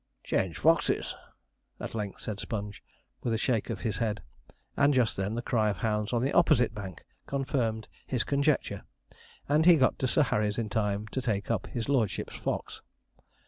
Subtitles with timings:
[0.23, 1.13] 'Changed foxes,'
[1.79, 2.81] at length said Sponge,
[3.21, 4.23] with a shake of his head;
[4.75, 8.81] and just then the cry of hounds on the opposite bank confirmed his conjecture,
[9.47, 12.81] and he got to Sir Harry's in time to take up his lordship's fox.